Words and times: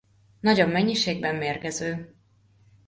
Nagyobb 0.39 0.71
mennyiségben 0.71 1.35
mérgező. 1.35 2.15